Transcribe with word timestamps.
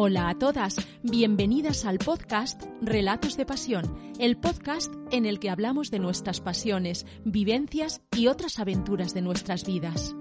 Hola 0.00 0.28
a 0.28 0.38
todas, 0.38 0.76
bienvenidas 1.02 1.84
al 1.84 1.98
podcast 1.98 2.62
Relatos 2.80 3.36
de 3.36 3.44
Pasión, 3.44 4.12
el 4.20 4.36
podcast 4.36 4.94
en 5.10 5.26
el 5.26 5.40
que 5.40 5.50
hablamos 5.50 5.90
de 5.90 5.98
nuestras 5.98 6.40
pasiones, 6.40 7.04
vivencias 7.24 8.00
y 8.16 8.28
otras 8.28 8.60
aventuras 8.60 9.12
de 9.12 9.22
nuestras 9.22 9.66
vidas. 9.66 10.14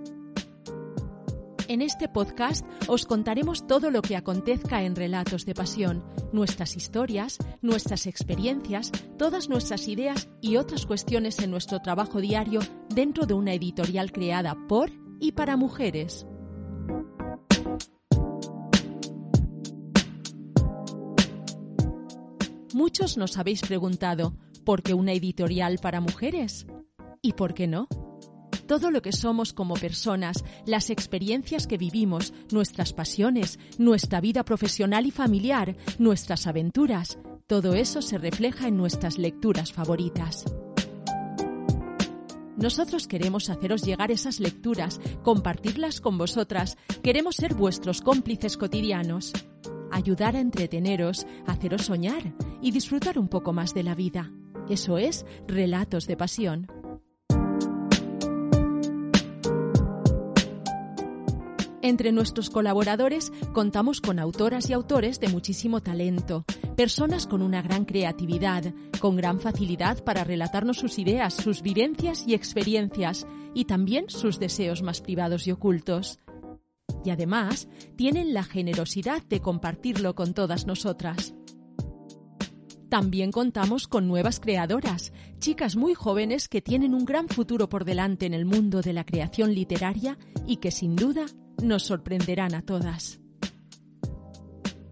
En 1.67 1.83
este 1.83 2.09
podcast 2.09 2.65
os 2.87 3.05
contaremos 3.05 3.67
todo 3.67 3.91
lo 3.91 4.01
que 4.01 4.15
acontezca 4.15 4.81
en 4.81 4.95
Relatos 4.95 5.45
de 5.45 5.53
Pasión, 5.53 6.03
nuestras 6.33 6.75
historias, 6.75 7.37
nuestras 7.61 8.07
experiencias, 8.07 8.91
todas 9.19 9.47
nuestras 9.47 9.87
ideas 9.87 10.27
y 10.41 10.55
otras 10.55 10.87
cuestiones 10.87 11.37
en 11.37 11.51
nuestro 11.51 11.83
trabajo 11.83 12.19
diario 12.19 12.61
dentro 12.89 13.27
de 13.27 13.35
una 13.35 13.53
editorial 13.53 14.11
creada 14.11 14.57
por 14.67 14.89
y 15.19 15.33
para 15.33 15.55
mujeres. 15.55 16.25
Muchos 22.73 23.15
nos 23.17 23.37
habéis 23.37 23.61
preguntado, 23.61 24.33
¿por 24.65 24.83
qué 24.83 24.93
una 24.93 25.13
editorial 25.13 25.79
para 25.81 26.01
mujeres? 26.01 26.67
¿Y 27.21 27.33
por 27.33 27.53
qué 27.53 27.65
no? 27.65 27.87
Todo 28.67 28.91
lo 28.91 29.01
que 29.01 29.13
somos 29.13 29.53
como 29.53 29.75
personas, 29.75 30.43
las 30.65 30.89
experiencias 30.89 31.65
que 31.65 31.77
vivimos, 31.77 32.33
nuestras 32.51 32.91
pasiones, 32.91 33.57
nuestra 33.77 34.19
vida 34.19 34.43
profesional 34.43 35.05
y 35.05 35.11
familiar, 35.11 35.77
nuestras 35.97 36.45
aventuras, 36.45 37.17
todo 37.47 37.73
eso 37.73 38.01
se 38.01 38.17
refleja 38.17 38.67
en 38.67 38.75
nuestras 38.75 39.17
lecturas 39.17 39.71
favoritas. 39.71 40.43
Nosotros 42.57 43.07
queremos 43.07 43.49
haceros 43.49 43.83
llegar 43.83 44.11
esas 44.11 44.41
lecturas, 44.41 44.99
compartirlas 45.23 46.01
con 46.01 46.17
vosotras, 46.17 46.77
queremos 47.01 47.37
ser 47.37 47.53
vuestros 47.53 48.01
cómplices 48.01 48.57
cotidianos 48.57 49.31
ayudar 49.91 50.35
a 50.35 50.39
entreteneros, 50.39 51.25
haceros 51.45 51.83
soñar 51.83 52.33
y 52.61 52.71
disfrutar 52.71 53.19
un 53.19 53.27
poco 53.27 53.53
más 53.53 53.73
de 53.73 53.83
la 53.83 53.95
vida. 53.95 54.31
Eso 54.69 54.97
es 54.97 55.25
Relatos 55.47 56.07
de 56.07 56.17
Pasión. 56.17 56.67
Entre 61.81 62.11
nuestros 62.11 62.49
colaboradores 62.49 63.31
contamos 63.53 64.01
con 64.01 64.19
autoras 64.19 64.69
y 64.69 64.73
autores 64.73 65.21
de 65.21 65.29
muchísimo 65.29 65.81
talento, 65.81 66.43
personas 66.75 67.27
con 67.27 67.41
una 67.41 67.61
gran 67.61 67.85
creatividad, 67.85 68.73
con 68.99 69.15
gran 69.15 69.39
facilidad 69.39 70.03
para 70.03 70.25
relatarnos 70.25 70.77
sus 70.77 70.99
ideas, 70.99 71.33
sus 71.33 71.61
vivencias 71.61 72.25
y 72.27 72.33
experiencias, 72.33 73.25
y 73.53 73.65
también 73.65 74.09
sus 74.09 74.37
deseos 74.37 74.83
más 74.83 74.99
privados 75.01 75.47
y 75.47 75.51
ocultos 75.51 76.19
y 77.03 77.09
además 77.09 77.67
tienen 77.95 78.33
la 78.33 78.43
generosidad 78.43 79.23
de 79.23 79.39
compartirlo 79.41 80.15
con 80.15 80.33
todas 80.33 80.67
nosotras. 80.67 81.33
También 82.89 83.31
contamos 83.31 83.87
con 83.87 84.07
nuevas 84.07 84.39
creadoras, 84.39 85.11
chicas 85.39 85.75
muy 85.75 85.93
jóvenes 85.93 86.47
que 86.47 86.61
tienen 86.61 86.93
un 86.93 87.03
gran 87.03 87.27
futuro 87.27 87.67
por 87.67 87.83
delante 87.83 88.25
en 88.25 88.33
el 88.33 88.45
mundo 88.45 88.81
de 88.81 88.93
la 88.93 89.05
creación 89.05 89.53
literaria 89.53 90.17
y 90.45 90.57
que 90.57 90.71
sin 90.71 90.95
duda 90.95 91.25
nos 91.61 91.83
sorprenderán 91.83 92.55
a 92.55 92.61
todas. 92.61 93.19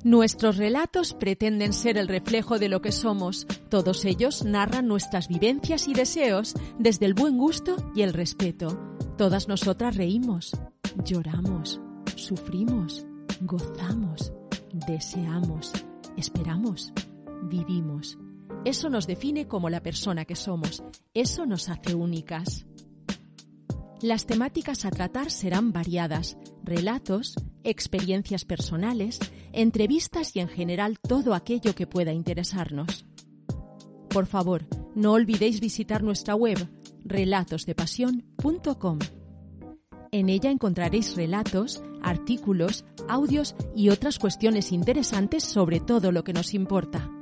Nuestros 0.03 0.57
relatos 0.57 1.13
pretenden 1.13 1.73
ser 1.73 1.97
el 1.97 2.07
reflejo 2.07 2.59
de 2.59 2.69
lo 2.69 2.79
que 2.79 2.91
somos. 2.91 3.47
Todos 3.69 4.05
ellos 4.05 4.43
narran 4.43 4.87
nuestras 4.87 5.27
vivencias 5.27 5.87
y 5.87 5.93
deseos 5.93 6.53
desde 6.77 7.07
el 7.07 7.15
buen 7.15 7.37
gusto 7.39 7.91
y 7.95 8.03
el 8.03 8.13
respeto. 8.13 8.79
Todas 9.17 9.47
nosotras 9.47 9.95
reímos, 9.95 10.51
lloramos, 11.03 11.81
sufrimos, 12.15 13.07
gozamos, 13.41 14.31
deseamos, 14.87 15.71
esperamos, 16.17 16.93
vivimos. 17.47 18.17
Eso 18.63 18.89
nos 18.89 19.07
define 19.07 19.47
como 19.47 19.69
la 19.69 19.81
persona 19.81 20.25
que 20.25 20.35
somos. 20.35 20.83
Eso 21.13 21.45
nos 21.45 21.69
hace 21.69 21.95
únicas. 21.95 22.65
Las 24.01 24.25
temáticas 24.25 24.85
a 24.85 24.91
tratar 24.91 25.31
serán 25.31 25.71
variadas, 25.71 26.37
relatos, 26.63 27.35
experiencias 27.63 28.43
personales, 28.45 29.19
entrevistas 29.53 30.35
y 30.35 30.41
en 30.41 30.47
general 30.47 30.99
todo 30.99 31.33
aquello 31.33 31.73
que 31.75 31.87
pueda 31.87 32.11
interesarnos. 32.11 33.05
Por 34.09 34.25
favor, 34.27 34.65
no 34.95 35.13
olvidéis 35.13 35.59
visitar 35.59 36.03
nuestra 36.03 36.35
web 36.35 36.69
relatosdepasión.com. 37.03 38.99
En 40.11 40.29
ella 40.29 40.51
encontraréis 40.51 41.15
relatos, 41.15 41.83
artículos, 42.01 42.85
audios 43.09 43.55
y 43.75 43.89
otras 43.89 44.19
cuestiones 44.19 44.71
interesantes 44.71 45.43
sobre 45.43 45.79
todo 45.79 46.11
lo 46.11 46.23
que 46.23 46.33
nos 46.33 46.53
importa. 46.53 47.14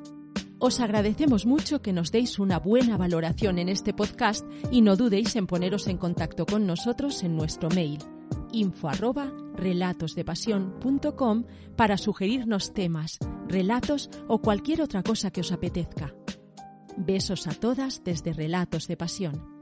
Os 0.66 0.80
agradecemos 0.80 1.46
mucho 1.46 1.82
que 1.82 1.92
nos 1.92 2.10
deis 2.10 2.40
una 2.40 2.58
buena 2.58 2.96
valoración 2.96 3.60
en 3.60 3.68
este 3.68 3.94
podcast 3.94 4.46
y 4.72 4.80
no 4.80 4.96
dudéis 4.96 5.36
en 5.36 5.46
poneros 5.46 5.88
en 5.88 5.98
contacto 5.98 6.46
con 6.46 6.66
nosotros 6.66 7.22
en 7.24 7.36
nuestro 7.36 7.68
mail 7.68 8.00
info 8.54 8.90
para 11.76 11.98
sugerirnos 11.98 12.74
temas, 12.74 13.20
relatos 13.50 14.10
o 14.30 14.40
cualquier 14.40 14.82
otra 14.82 15.04
cosa 15.04 15.32
que 15.32 15.42
os 15.42 15.52
apetezca. 15.52 16.16
Besos 16.96 17.46
a 17.48 17.52
todas 17.52 18.02
desde 18.06 18.32
Relatos 18.32 18.88
de 18.88 18.96
Pasión. 18.96 19.53